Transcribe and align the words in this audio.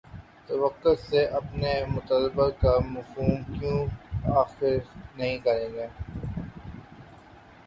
توواقعات 0.47 0.99
سے 0.99 1.25
اپنے 1.31 1.73
مطلب 1.87 2.39
کا 2.61 2.73
مفہوم 2.85 3.59
کیوں 3.59 3.79
اخذ 4.35 4.63
نہیں 5.15 5.37
کریں 5.37 5.69
گے؟ 5.73 5.87